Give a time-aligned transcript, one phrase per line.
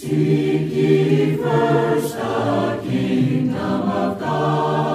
[0.00, 4.87] Seek ye first the kingdom of God.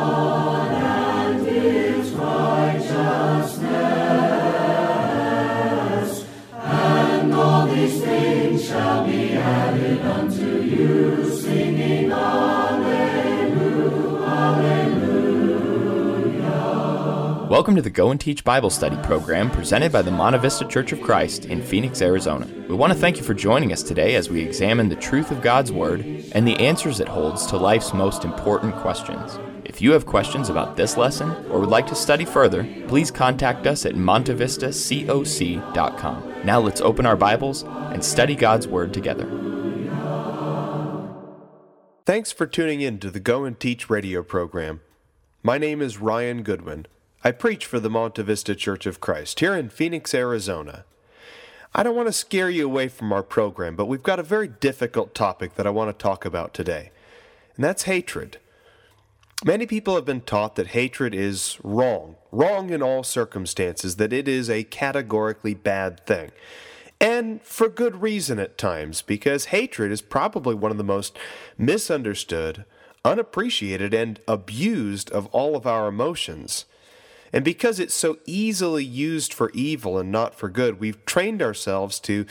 [17.64, 20.92] Welcome to the Go and Teach Bible Study program presented by the Monte Vista Church
[20.92, 22.46] of Christ in Phoenix, Arizona.
[22.68, 25.42] We want to thank you for joining us today as we examine the truth of
[25.42, 26.02] God's Word
[26.34, 29.40] and the answers it holds to life's most important questions.
[29.64, 33.66] If you have questions about this lesson or would like to study further, please contact
[33.66, 36.34] us at montevistacoc.com.
[36.44, 39.26] Now let's open our Bibles and study God's Word together.
[42.06, 44.82] Thanks for tuning in to the Go and Teach radio program.
[45.42, 46.88] My name is Ryan Goodwin.
[47.26, 50.84] I preach for the Monte Vista Church of Christ here in Phoenix, Arizona.
[51.74, 54.50] I don't want to scare you away from our program, but we've got a very
[54.50, 56.92] difficult topic that I want to talk about today,
[57.56, 58.40] and that's hatred.
[59.46, 64.28] Many people have been taught that hatred is wrong, wrong in all circumstances, that it
[64.28, 66.32] is a categorically bad thing.
[67.00, 71.18] And for good reason at times, because hatred is probably one of the most
[71.58, 72.66] misunderstood,
[73.06, 76.66] unappreciated, and abused of all of our emotions.
[77.34, 82.00] And because it's so easily used for evil and not for good, we've trained ourselves
[82.02, 82.28] to,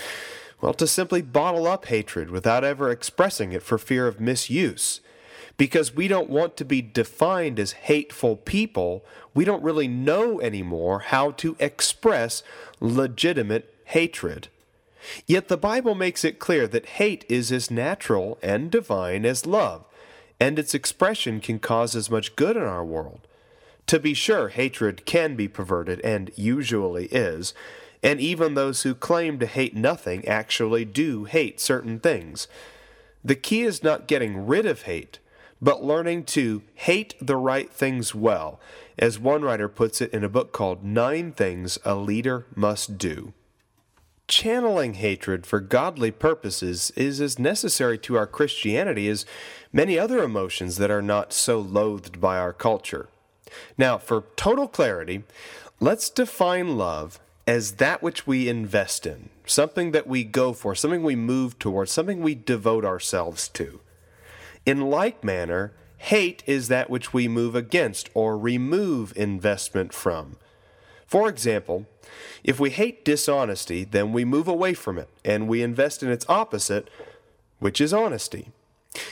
[0.61, 5.01] well, to simply bottle up hatred without ever expressing it for fear of misuse.
[5.57, 11.01] Because we don't want to be defined as hateful people, we don't really know anymore
[11.01, 12.45] how to express
[12.81, 14.49] legitimate hatred.
[15.27, 19.85] Yet the Bible makes it clear that hate is as natural and divine as love,
[20.39, 23.27] and its expression can cause as much good in our world.
[23.87, 27.53] To be sure, hatred can be perverted, and usually is,
[28.03, 32.49] and even those who claim to hate nothing actually do hate certain things.
[33.25, 35.19] The key is not getting rid of hate,
[35.61, 38.61] but learning to hate the right things well,
[38.99, 43.33] as one writer puts it in a book called Nine Things a Leader Must Do.
[44.27, 49.27] Channeling hatred for godly purposes is as necessary to our Christianity as
[49.73, 53.09] many other emotions that are not so loathed by our culture.
[53.77, 55.25] Now, for total clarity,
[55.81, 61.03] let's define love as that which we invest in, something that we go for, something
[61.03, 63.81] we move towards, something we devote ourselves to.
[64.65, 70.37] In like manner, hate is that which we move against or remove investment from.
[71.07, 71.87] For example,
[72.45, 76.29] if we hate dishonesty, then we move away from it and we invest in its
[76.29, 76.89] opposite,
[77.59, 78.53] which is honesty.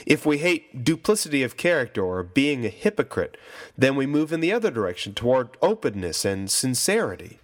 [0.05, 3.37] If we hate duplicity of character or being a hypocrite,
[3.77, 7.39] then we move in the other direction toward openness and sincerity.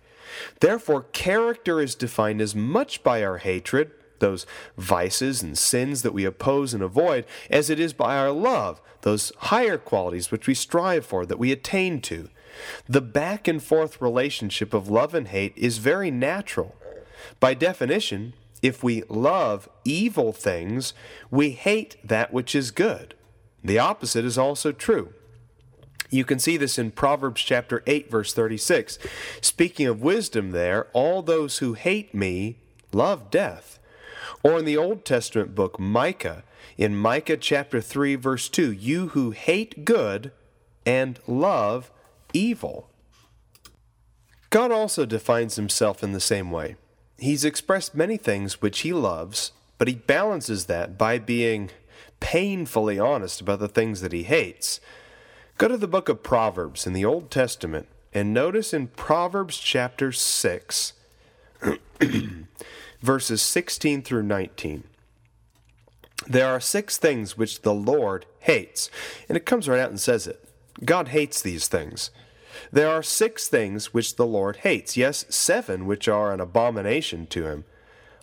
[0.60, 4.46] Therefore, character is defined as much by our hatred, those
[4.78, 9.32] vices and sins that we oppose and avoid, as it is by our love, those
[9.38, 12.30] higher qualities which we strive for, that we attain to.
[12.88, 16.76] The back and forth relationship of love and hate is very natural.
[17.40, 20.94] By definition, if we love evil things,
[21.30, 23.14] we hate that which is good.
[23.64, 25.14] The opposite is also true.
[26.10, 28.98] You can see this in Proverbs chapter 8 verse 36.
[29.42, 32.60] Speaking of wisdom there, all those who hate me
[32.94, 33.80] love death.
[34.44, 36.44] Or in the Old Testament book Micah,
[36.78, 40.32] in Micah chapter 3 verse 2, you who hate good
[40.86, 41.92] and love
[42.34, 42.90] evil.
[44.50, 46.78] God also defines himself in the same way.
[47.18, 51.72] He's expressed many things which he loves, but he balances that by being
[52.20, 54.80] painfully honest about the things that he hates.
[55.58, 60.12] Go to the book of Proverbs in the Old Testament and notice in Proverbs chapter
[60.12, 60.94] 6,
[63.02, 64.84] verses 16 through 19.
[66.28, 68.90] There are six things which the Lord hates.
[69.28, 70.44] And it comes right out and says it.
[70.84, 72.12] God hates these things.
[72.72, 77.46] There are six things which the Lord hates, yes, seven which are an abomination to
[77.46, 77.66] him.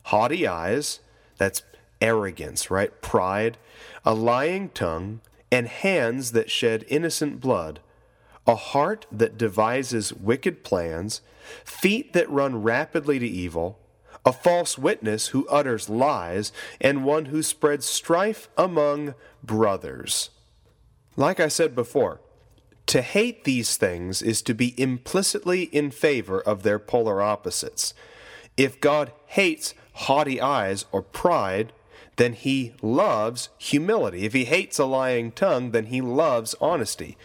[0.05, 1.01] Haughty eyes,
[1.39, 1.63] that's
[2.01, 3.01] arrogance, right?
[3.01, 3.57] Pride,
[4.05, 5.21] a lying tongue,
[5.51, 7.81] and hands that shed innocent blood,
[8.47, 11.21] a heart that devises wicked plans,
[11.65, 13.79] feet that run rapidly to evil,
[14.27, 20.31] a false witness who utters lies, and one who spreads strife among brothers.
[21.17, 22.21] Like I said before,
[22.87, 27.95] to hate these things is to be implicitly in favor of their polar opposites.
[28.57, 31.73] If God hates haughty eyes or pride,
[32.17, 34.25] then he loves humility.
[34.25, 37.17] If he hates a lying tongue, then he loves honesty.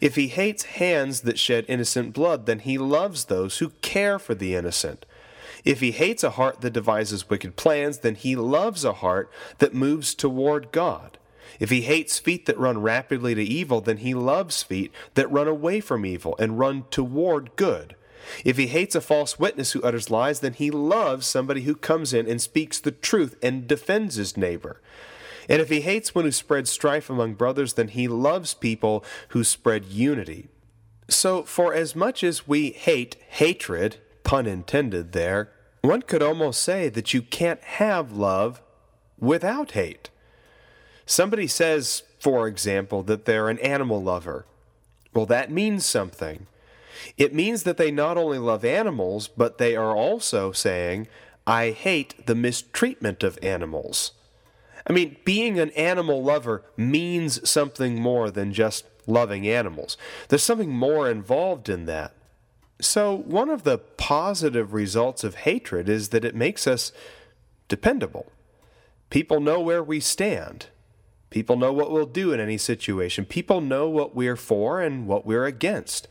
[0.00, 4.34] If he hates hands that shed innocent blood, then he loves those who care for
[4.34, 5.06] the innocent.
[5.64, 9.72] If he hates a heart that devises wicked plans, then he loves a heart that
[9.72, 11.16] moves toward God.
[11.60, 15.48] If he hates feet that run rapidly to evil, then he loves feet that run
[15.48, 17.96] away from evil and run toward good.
[18.44, 22.12] If he hates a false witness who utters lies, then he loves somebody who comes
[22.12, 24.80] in and speaks the truth and defends his neighbor.
[25.48, 29.44] And if he hates one who spreads strife among brothers, then he loves people who
[29.44, 30.48] spread unity.
[31.08, 35.50] So, for as much as we hate hatred, pun intended there,
[35.82, 38.62] one could almost say that you can't have love
[39.18, 40.08] without hate.
[41.06, 44.46] Somebody says, for example, that they're an animal lover.
[45.12, 46.46] Well, that means something.
[47.16, 51.08] It means that they not only love animals, but they are also saying,
[51.46, 54.12] I hate the mistreatment of animals.
[54.86, 59.96] I mean, being an animal lover means something more than just loving animals.
[60.28, 62.12] There's something more involved in that.
[62.80, 66.92] So, one of the positive results of hatred is that it makes us
[67.68, 68.32] dependable.
[69.10, 70.66] People know where we stand.
[71.34, 73.26] People know what we'll do in any situation.
[73.26, 76.08] People know what we're for and what we're against.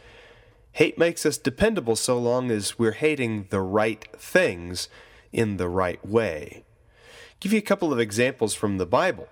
[0.73, 4.89] Hate makes us dependable so long as we're hating the right things
[5.31, 6.63] in the right way
[7.43, 9.27] give you a couple of examples from the Bible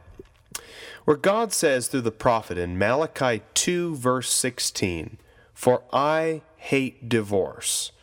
[1.06, 5.18] where God says through the prophet in Malachi 2, verse 16,
[5.54, 7.94] For I hate divorce.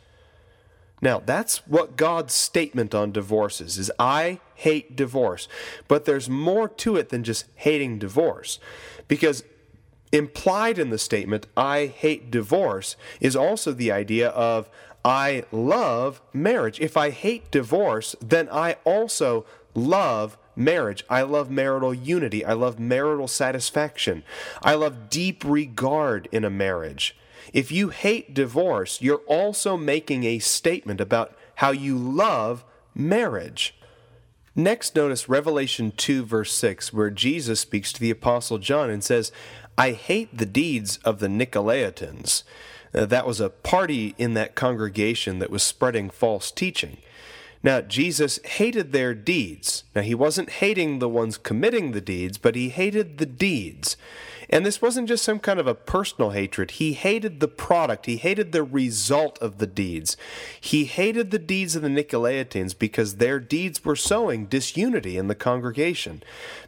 [1.00, 5.48] Now, that's what God's statement on divorce is, is I hate divorce.
[5.86, 8.58] But there's more to it than just hating divorce.
[9.06, 9.44] Because
[10.10, 14.68] implied in the statement, I hate divorce, is also the idea of
[15.04, 16.80] I love marriage.
[16.80, 21.04] If I hate divorce, then I also love marriage.
[21.08, 22.44] I love marital unity.
[22.44, 24.24] I love marital satisfaction.
[24.62, 27.16] I love deep regard in a marriage.
[27.52, 32.64] If you hate divorce, you're also making a statement about how you love
[32.94, 33.74] marriage.
[34.54, 39.30] Next, notice Revelation 2, verse 6, where Jesus speaks to the Apostle John and says,
[39.76, 42.42] I hate the deeds of the Nicolaitans.
[42.92, 46.98] Uh, that was a party in that congregation that was spreading false teaching.
[47.62, 49.84] Now, Jesus hated their deeds.
[49.94, 53.96] Now, he wasn't hating the ones committing the deeds, but he hated the deeds.
[54.50, 56.72] And this wasn't just some kind of a personal hatred.
[56.72, 60.16] He hated the product, he hated the result of the deeds.
[60.58, 65.34] He hated the deeds of the Nicolaitans because their deeds were sowing disunity in the
[65.34, 66.22] congregation,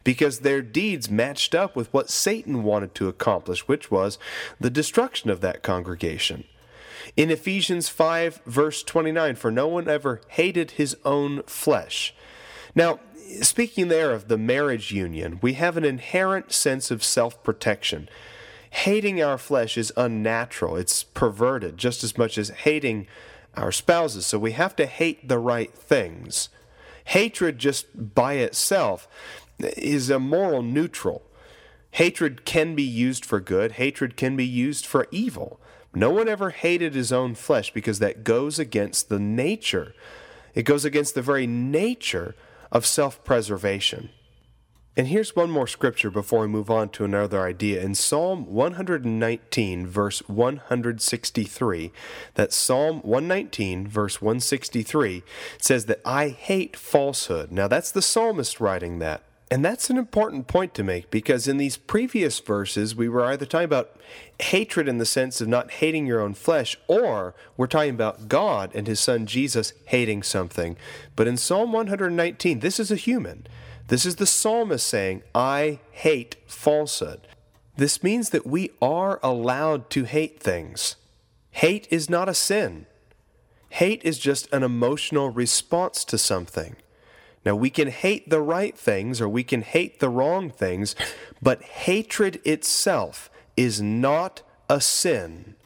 [0.04, 4.18] because their deeds matched up with what Satan wanted to accomplish, which was
[4.58, 6.44] the destruction of that congregation.
[7.16, 12.14] In Ephesians 5, verse 29, for no one ever hated his own flesh.
[12.74, 13.00] Now,
[13.42, 18.08] speaking there of the marriage union, we have an inherent sense of self protection.
[18.70, 23.08] Hating our flesh is unnatural, it's perverted just as much as hating
[23.56, 24.26] our spouses.
[24.26, 26.48] So we have to hate the right things.
[27.06, 29.08] Hatred, just by itself,
[29.58, 31.22] is a moral neutral.
[31.92, 35.60] Hatred can be used for good, hatred can be used for evil.
[35.94, 39.94] No one ever hated his own flesh because that goes against the nature.
[40.54, 42.34] It goes against the very nature
[42.70, 44.10] of self preservation.
[44.96, 47.80] And here's one more scripture before we move on to another idea.
[47.80, 51.92] In Psalm 119, verse 163,
[52.34, 55.22] that Psalm 119, verse 163,
[55.58, 57.52] says that I hate falsehood.
[57.52, 59.22] Now, that's the psalmist writing that.
[59.52, 63.44] And that's an important point to make because in these previous verses, we were either
[63.44, 63.96] talking about
[64.38, 68.70] hatred in the sense of not hating your own flesh, or we're talking about God
[68.74, 70.76] and his son Jesus hating something.
[71.16, 73.48] But in Psalm 119, this is a human.
[73.88, 77.26] This is the psalmist saying, I hate falsehood.
[77.76, 80.94] This means that we are allowed to hate things.
[81.50, 82.86] Hate is not a sin,
[83.70, 86.76] hate is just an emotional response to something.
[87.44, 90.94] Now, we can hate the right things or we can hate the wrong things,
[91.40, 95.56] but hatred itself is not a sin.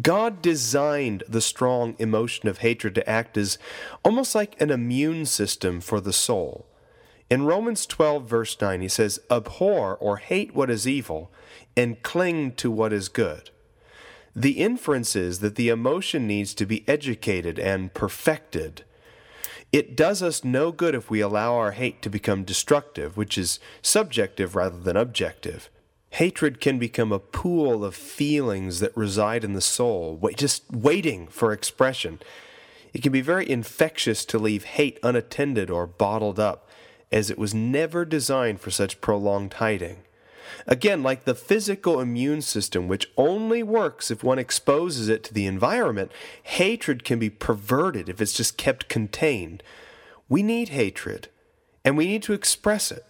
[0.00, 3.58] God designed the strong emotion of hatred to act as
[4.04, 6.66] almost like an immune system for the soul.
[7.30, 11.30] In Romans 12, verse 9, he says, Abhor or hate what is evil
[11.76, 13.50] and cling to what is good.
[14.34, 18.84] The inference is that the emotion needs to be educated and perfected.
[19.72, 23.58] It does us no good if we allow our hate to become destructive, which is
[23.80, 25.70] subjective rather than objective.
[26.10, 31.54] Hatred can become a pool of feelings that reside in the soul, just waiting for
[31.54, 32.20] expression.
[32.92, 36.68] It can be very infectious to leave hate unattended or bottled up,
[37.10, 40.02] as it was never designed for such prolonged hiding.
[40.66, 45.46] Again, like the physical immune system, which only works if one exposes it to the
[45.46, 49.62] environment, hatred can be perverted if it's just kept contained.
[50.28, 51.28] We need hatred,
[51.84, 53.04] and we need to express it.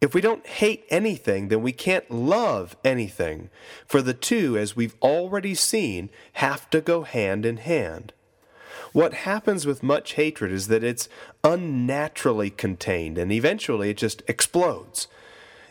[0.00, 3.48] If we don't hate anything, then we can't love anything,
[3.86, 8.12] for the two, as we've already seen, have to go hand in hand.
[8.92, 11.08] What happens with much hatred is that it's
[11.44, 15.08] unnaturally contained and eventually it just explodes.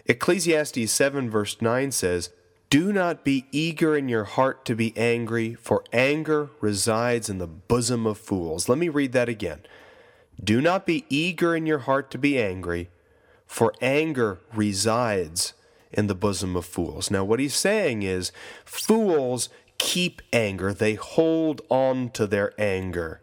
[0.07, 2.29] Ecclesiastes 7, verse 9 says,
[2.69, 7.47] Do not be eager in your heart to be angry, for anger resides in the
[7.47, 8.69] bosom of fools.
[8.69, 9.61] Let me read that again.
[10.43, 12.89] Do not be eager in your heart to be angry,
[13.47, 15.53] for anger resides
[15.91, 17.09] in the bosom of fools.
[17.09, 18.31] Now, what he's saying is,
[18.63, 23.21] fools keep anger, they hold on to their anger.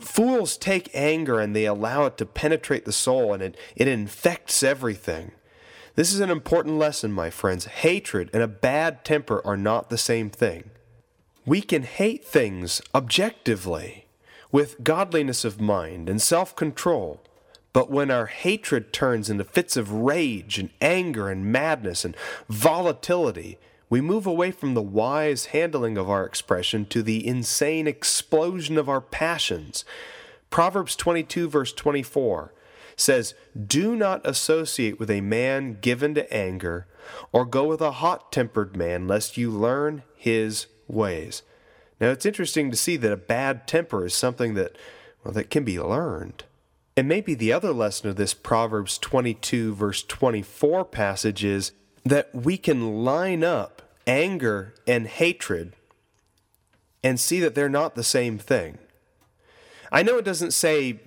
[0.00, 4.62] Fools take anger and they allow it to penetrate the soul and it, it infects
[4.62, 5.32] everything.
[5.94, 7.66] This is an important lesson, my friends.
[7.66, 10.70] Hatred and a bad temper are not the same thing.
[11.44, 14.06] We can hate things objectively
[14.50, 17.22] with godliness of mind and self control.
[17.74, 22.16] But when our hatred turns into fits of rage and anger and madness and
[22.48, 23.58] volatility,
[23.90, 28.88] we move away from the wise handling of our expression to the insane explosion of
[28.88, 29.84] our passions.
[30.48, 32.52] Proverbs 22, verse 24
[32.96, 33.34] says,
[33.66, 36.86] Do not associate with a man given to anger,
[37.32, 41.42] or go with a hot tempered man, lest you learn his ways.
[42.00, 44.76] Now it's interesting to see that a bad temper is something that,
[45.24, 46.44] well, that can be learned.
[46.96, 51.72] And maybe the other lesson of this Proverbs 22, verse 24 passage is
[52.04, 55.74] that we can line up anger and hatred
[57.02, 58.78] and see that they're not the same thing.
[59.90, 61.00] I know it doesn't say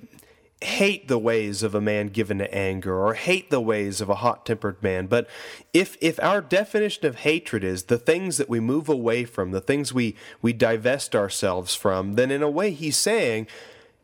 [0.61, 4.15] hate the ways of a man given to anger or hate the ways of a
[4.15, 5.27] hot-tempered man but
[5.73, 9.61] if if our definition of hatred is the things that we move away from the
[9.61, 13.45] things we we divest ourselves from then in a way he's saying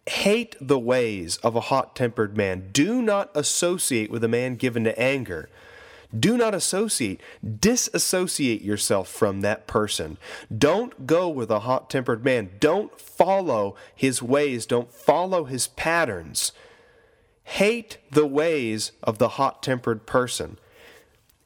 [0.08, 2.70] hate the ways of a hot-tempered man.
[2.72, 5.50] Do not associate with a man given to anger
[6.18, 7.22] do not associate.
[7.60, 10.18] Disassociate yourself from that person.
[10.56, 12.52] Don't go with a hot tempered man.
[12.60, 14.66] Don't follow his ways.
[14.66, 16.52] Don't follow his patterns.
[17.44, 20.58] Hate the ways of the hot tempered person.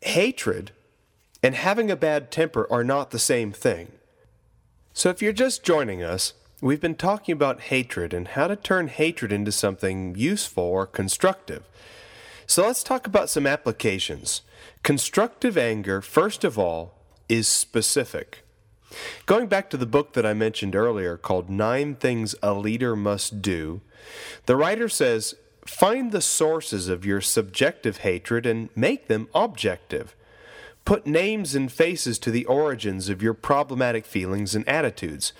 [0.01, 0.72] Hatred
[1.41, 3.91] and having a bad temper are not the same thing.
[4.93, 8.88] So if you're just joining us, we've been talking about hatred and how to turn
[8.88, 11.63] hatred into something useful or constructive.
[12.47, 14.41] So let's talk about some applications.
[14.83, 16.93] Constructive anger, first of all,
[17.27, 18.43] is specific.
[19.25, 23.41] Going back to the book that I mentioned earlier called Nine Things a Leader Must
[23.41, 23.81] Do,
[24.45, 25.35] the writer says,
[25.65, 30.15] Find the sources of your subjective hatred and make them objective.
[30.85, 35.33] Put names and faces to the origins of your problematic feelings and attitudes.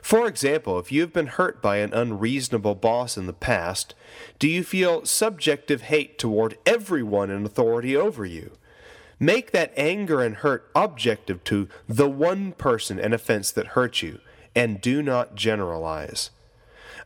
[0.00, 3.94] For example, if you have been hurt by an unreasonable boss in the past,
[4.38, 8.52] do you feel subjective hate toward everyone in authority over you?
[9.20, 14.20] Make that anger and hurt objective to the one person and offense that hurt you,
[14.54, 16.30] and do not generalize.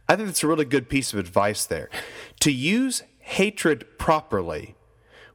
[0.09, 1.88] I think that's a really good piece of advice there.
[2.40, 4.75] To use hatred properly,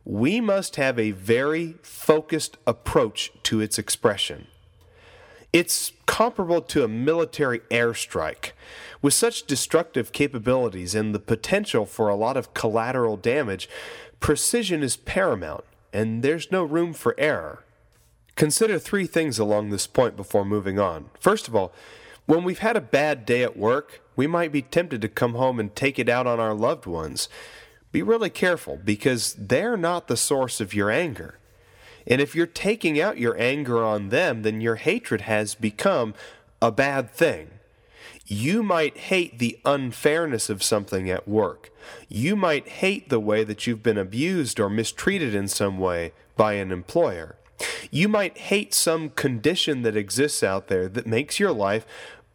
[0.06, 4.48] we must have a very focused approach to its expression.
[5.52, 8.52] It's comparable to a military airstrike.
[9.02, 13.68] With such destructive capabilities and the potential for a lot of collateral damage,
[14.20, 17.64] precision is paramount and there's no room for error.
[18.36, 21.06] Consider three things along this point before moving on.
[21.20, 21.72] First of all,
[22.26, 25.60] when we've had a bad day at work, we might be tempted to come home
[25.60, 27.30] and take it out on our loved ones.
[27.96, 31.40] Be really careful because they're not the source of your anger.
[32.06, 36.14] And if you're taking out your anger on them, then your hatred has become
[36.62, 37.52] a bad thing.
[38.28, 41.72] You might hate the unfairness of something at work.
[42.10, 46.56] You might hate the way that you've been abused or mistreated in some way by
[46.56, 47.38] an employer.
[47.92, 51.88] You might hate some condition that exists out there that makes your life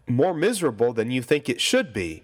[0.09, 2.23] more miserable than you think it should be.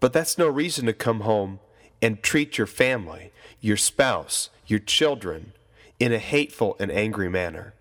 [0.00, 1.60] But that's no reason to come home
[2.00, 5.52] and treat your family, your spouse, your children
[5.98, 7.74] in a hateful and angry manner.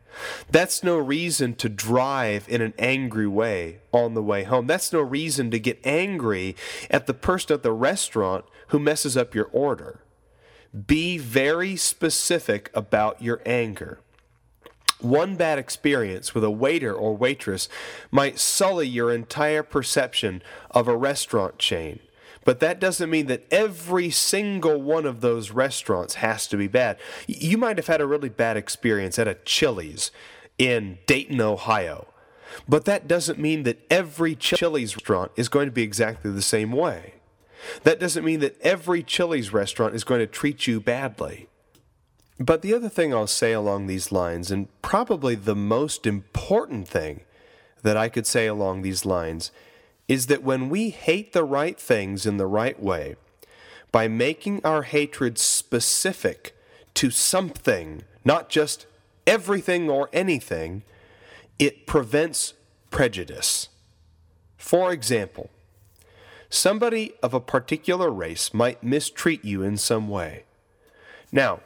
[0.50, 4.68] That's no reason to drive in an angry way on the way home.
[4.68, 6.56] That's no reason to get angry
[6.90, 10.00] at the person at the restaurant who messes up your order.
[10.88, 14.00] Be very specific about your anger.
[15.00, 17.68] One bad experience with a waiter or waitress
[18.12, 20.42] might sully your entire perception
[20.72, 22.00] of a restaurant chain.
[22.46, 26.98] But that doesn't mean that every single one of those restaurants has to be bad.
[27.28, 30.12] You might have had a really bad experience at a Chili's
[30.58, 32.08] in Dayton, Ohio.
[32.70, 36.72] But that doesn't mean that every Chili's restaurant is going to be exactly the same
[36.72, 37.16] way.
[37.84, 41.50] That doesn't mean that every Chili's restaurant is going to treat you badly.
[42.40, 47.22] But the other thing I'll say along these lines, and probably the most important thing
[47.82, 49.52] that I could say along these lines,
[50.08, 53.16] is that when we hate the right things in the right way,
[53.92, 56.56] by making our hatred specific
[56.94, 58.86] to something, not just
[59.26, 60.84] everything or anything,
[61.58, 62.54] it prevents
[62.92, 63.70] prejudice.
[64.58, 65.50] For example,
[66.50, 70.44] somebody of a particular race might mistreat you in some way.
[71.32, 71.62] Now,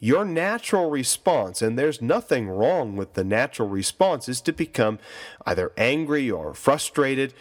[0.00, 4.98] your natural response, and there's nothing wrong with the natural response, is to become
[5.46, 7.34] either angry or frustrated.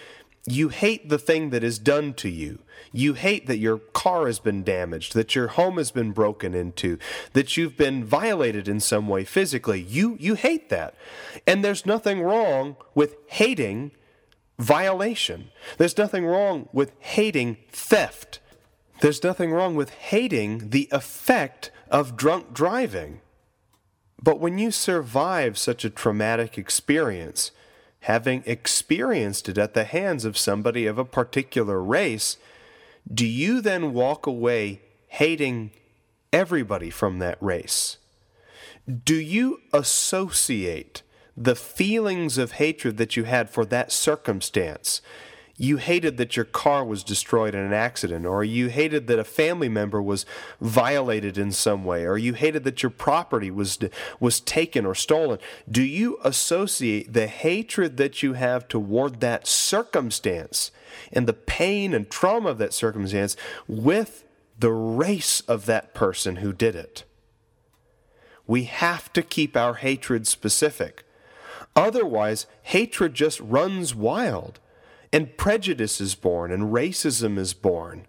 [0.45, 2.59] You hate the thing that is done to you.
[2.91, 6.97] You hate that your car has been damaged, that your home has been broken into,
[7.33, 9.81] that you've been violated in some way physically.
[9.81, 10.95] You, you hate that.
[11.47, 13.91] And there's nothing wrong with hating
[14.57, 15.49] violation.
[15.77, 18.39] There's nothing wrong with hating theft.
[19.01, 23.21] There's nothing wrong with hating the effect of drunk driving.
[24.21, 27.51] But when you survive such a traumatic experience,
[28.01, 32.37] having experienced it at the hands of somebody of a particular race,
[33.11, 35.71] do you then walk away hating
[36.33, 37.97] everybody from that race?
[39.05, 41.03] Do you associate
[41.37, 45.01] the feelings of hatred that you had for that circumstance
[45.59, 49.25] you hated that your car was destroyed in an accident, or you hated that a
[49.25, 50.25] family member was
[50.61, 53.77] violated in some way, or you hated that your property was,
[54.21, 55.37] was taken or stolen,
[55.69, 60.71] do you associate the hatred that you have toward that circumstance
[61.11, 63.35] and the pain and trauma of that circumstance
[63.67, 64.23] with
[64.57, 67.03] the race of that person who did it?
[68.47, 71.03] We have to keep our hatred specific.
[71.75, 74.57] Otherwise, hatred just runs wild
[75.11, 78.05] and prejudice is born, and racism is born.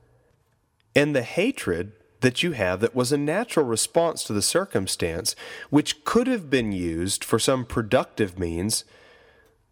[0.95, 5.35] And the hatred that you have that was a natural response to the circumstance,
[5.71, 8.84] which could have been used for some productive means,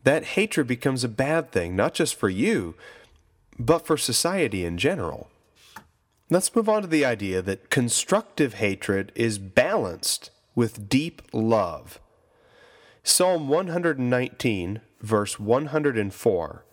[0.04, 2.74] that hatred becomes a bad thing, not just for you,
[3.58, 5.28] but for society in general.
[6.30, 12.00] Let's move on to the idea that constructive hatred is balanced with deep love.
[13.02, 16.64] Psalm 119, verse 104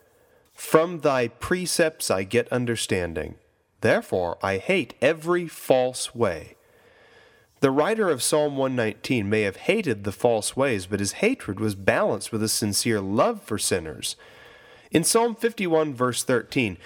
[0.55, 3.35] from thy precepts I get understanding.
[3.81, 6.55] Therefore I hate every false way.
[7.59, 11.75] The writer of Psalm 119 may have hated the false ways, but his hatred was
[11.75, 14.15] balanced with a sincere love for sinners.
[14.91, 16.77] In Psalm 51, verse 13,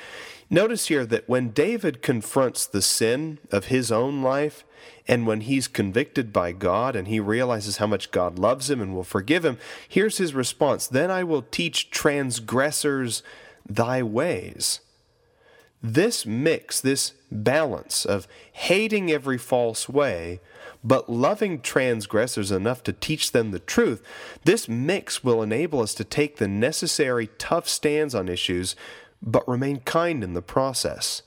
[0.49, 4.63] notice here that when David confronts the sin of his own life,
[5.07, 8.95] and when he's convicted by God and he realizes how much God loves him and
[8.95, 13.21] will forgive him, here's his response Then I will teach transgressors
[13.69, 14.79] thy ways.
[15.81, 20.41] This mix, this balance of hating every false way,
[20.83, 24.03] but loving transgressors enough to teach them the truth,
[24.43, 28.75] this mix will enable us to take the necessary tough stands on issues,
[29.21, 31.21] but remain kind in the process.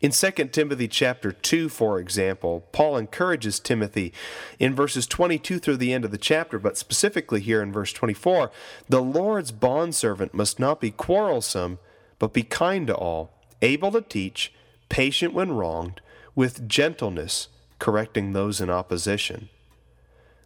[0.00, 4.14] In 2 Timothy chapter 2, for example, Paul encourages Timothy
[4.58, 8.50] in verses 22 through the end of the chapter, but specifically here in verse 24,
[8.88, 11.78] the Lord's bondservant must not be quarrelsome,
[12.18, 14.54] but be kind to all, able to teach,
[14.88, 16.00] patient when wronged,
[16.34, 19.50] with gentleness, correcting those in opposition.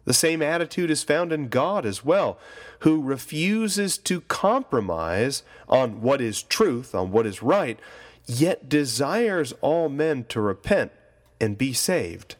[0.03, 2.37] The same attitude is found in God as well,
[2.79, 7.79] who refuses to compromise on what is truth, on what is right,
[8.27, 10.91] yet desires all men to repent
[11.39, 12.35] and be saved.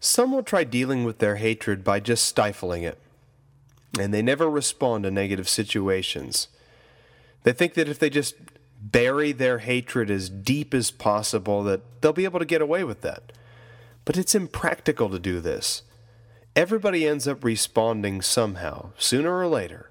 [0.00, 2.98] Some will try dealing with their hatred by just stifling it,
[3.98, 6.48] and they never respond to negative situations.
[7.42, 8.34] They think that if they just
[8.80, 13.00] bury their hatred as deep as possible that they'll be able to get away with
[13.00, 13.32] that.
[14.04, 15.82] But it's impractical to do this.
[16.54, 19.90] Everybody ends up responding somehow, sooner or later.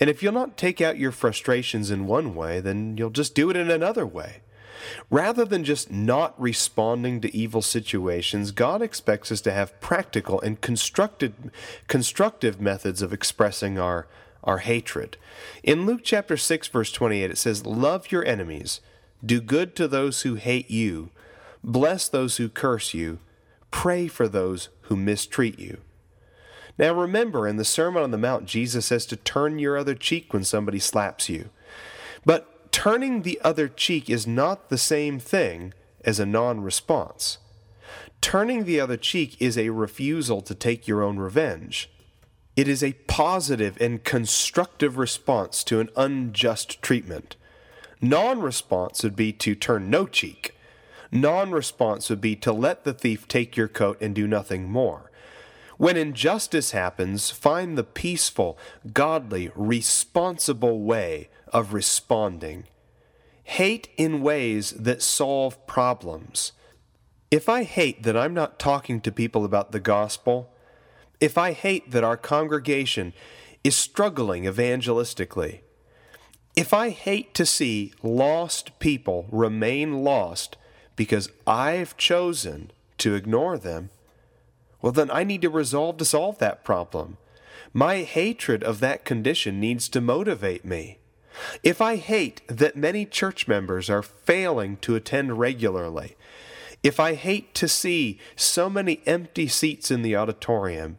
[0.00, 3.50] And if you'll not take out your frustrations in one way, then you'll just do
[3.50, 4.40] it in another way.
[5.10, 10.60] Rather than just not responding to evil situations, God expects us to have practical and
[10.60, 11.34] constructive,
[11.88, 14.06] constructive methods of expressing our,
[14.42, 15.16] our hatred.
[15.62, 18.80] In Luke chapter 6 verse 28 it says, "Love your enemies,
[19.24, 21.10] do good to those who hate you,
[21.62, 23.18] bless those who curse you,
[23.70, 25.78] pray for those who mistreat you."
[26.78, 30.32] Now remember, in the Sermon on the Mount, Jesus says to turn your other cheek
[30.32, 31.50] when somebody slaps you.
[32.24, 35.72] But turning the other cheek is not the same thing
[36.04, 37.38] as a non response.
[38.20, 41.90] Turning the other cheek is a refusal to take your own revenge.
[42.56, 47.36] It is a positive and constructive response to an unjust treatment.
[48.00, 50.54] Non response would be to turn no cheek.
[51.10, 55.10] Non response would be to let the thief take your coat and do nothing more.
[55.76, 58.58] When injustice happens, find the peaceful,
[58.92, 62.64] godly, responsible way of responding.
[63.44, 66.52] Hate in ways that solve problems.
[67.30, 70.50] If I hate that I'm not talking to people about the gospel,
[71.20, 73.12] if I hate that our congregation
[73.62, 75.60] is struggling evangelistically,
[76.54, 80.56] if I hate to see lost people remain lost
[80.94, 83.90] because I've chosen to ignore them,
[84.84, 87.16] well, then I need to resolve to solve that problem.
[87.72, 90.98] My hatred of that condition needs to motivate me.
[91.62, 96.16] If I hate that many church members are failing to attend regularly,
[96.82, 100.98] if I hate to see so many empty seats in the auditorium,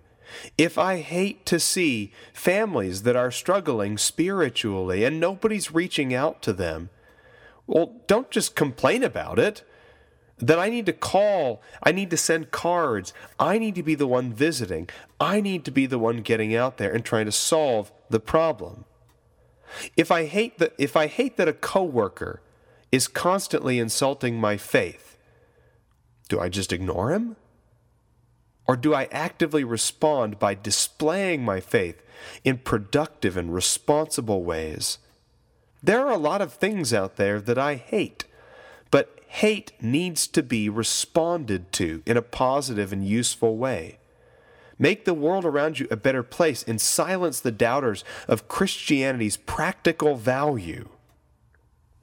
[0.57, 6.53] if I hate to see families that are struggling spiritually and nobody's reaching out to
[6.53, 6.89] them,
[7.67, 9.63] well, don't just complain about it.
[10.37, 14.07] Then I need to call, I need to send cards, I need to be the
[14.07, 17.91] one visiting, I need to be the one getting out there and trying to solve
[18.09, 18.83] the problem.
[19.95, 22.41] If I hate that if I hate that a coworker
[22.91, 25.17] is constantly insulting my faith,
[26.27, 27.35] do I just ignore him?
[28.67, 32.01] Or do I actively respond by displaying my faith
[32.43, 34.97] in productive and responsible ways?
[35.83, 38.25] There are a lot of things out there that I hate,
[39.27, 43.97] hate needs to be responded to in a positive and useful way.
[44.77, 50.15] Make the world around you a better place and silence the doubters of Christianity's practical
[50.15, 50.89] value.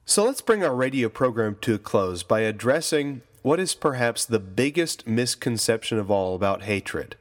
[0.05, 4.39] So let's bring our radio program to a close by addressing what is perhaps the
[4.39, 7.15] biggest misconception of all about hatred,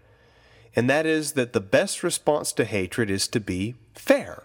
[0.74, 4.44] and that is that the best response to hatred is to be fair.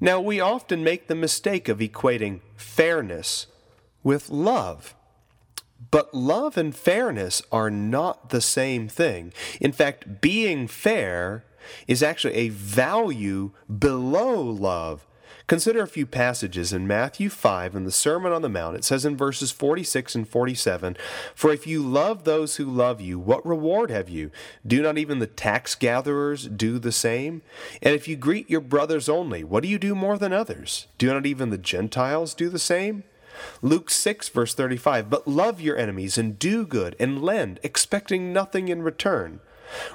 [0.00, 3.46] Now, we often make the mistake of equating fairness
[4.06, 4.94] with love.
[5.90, 9.32] But love and fairness are not the same thing.
[9.60, 11.44] In fact, being fair
[11.88, 15.04] is actually a value below love.
[15.48, 18.76] Consider a few passages in Matthew 5 in the Sermon on the Mount.
[18.76, 20.96] It says in verses 46 and 47
[21.34, 24.30] For if you love those who love you, what reward have you?
[24.64, 27.42] Do not even the tax gatherers do the same?
[27.82, 30.86] And if you greet your brothers only, what do you do more than others?
[30.96, 33.02] Do not even the Gentiles do the same?
[33.62, 38.68] Luke 6, verse 35 But love your enemies and do good and lend, expecting nothing
[38.68, 39.40] in return.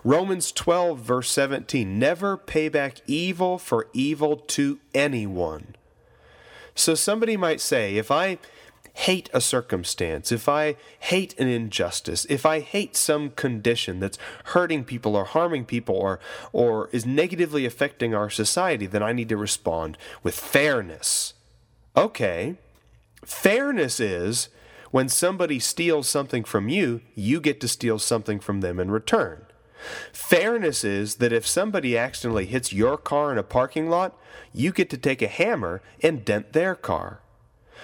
[0.03, 5.75] Romans 12, verse 17 Never pay back evil for evil to anyone.
[6.75, 8.37] So somebody might say, if I
[8.93, 14.83] hate a circumstance, if I hate an injustice, if I hate some condition that's hurting
[14.83, 16.19] people or harming people or,
[16.51, 21.33] or is negatively affecting our society, then I need to respond with fairness.
[21.95, 22.55] Okay,
[23.25, 24.49] fairness is
[24.91, 29.45] when somebody steals something from you, you get to steal something from them in return.
[30.13, 34.17] Fairness is that if somebody accidentally hits your car in a parking lot,
[34.53, 37.21] you get to take a hammer and dent their car.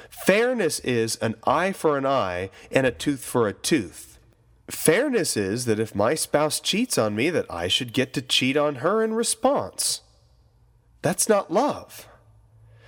[0.09, 4.19] Fairness is an eye for an eye and a tooth for a tooth.
[4.69, 8.57] Fairness is that if my spouse cheats on me, that I should get to cheat
[8.57, 10.01] on her in response.
[11.01, 12.07] That's not love.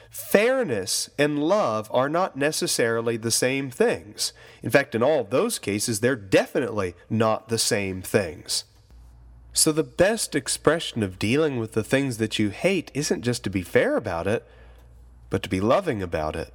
[0.10, 4.34] Fairness and love are not necessarily the same things.
[4.64, 8.64] In fact, in all of those cases, they're definitely not the same things.
[9.54, 13.50] So, the best expression of dealing with the things that you hate isn't just to
[13.50, 14.48] be fair about it,
[15.30, 16.54] but to be loving about it.